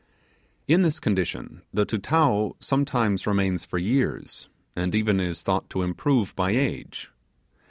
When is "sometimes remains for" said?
2.59-3.77